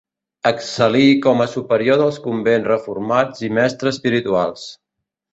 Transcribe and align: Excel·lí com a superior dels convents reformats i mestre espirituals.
Excel·lí 0.51 1.03
com 1.25 1.43
a 1.43 1.47
superior 1.51 1.99
dels 2.01 2.17
convents 2.23 2.69
reformats 2.71 3.43
i 3.49 3.53
mestre 3.59 3.93
espirituals. 3.97 4.65